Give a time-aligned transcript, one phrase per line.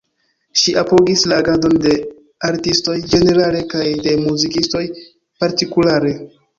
[0.61, 1.93] Ŝi apogis la agadon de
[2.51, 6.21] artistoj ĝenerale kaj de muzikistoj partikulare.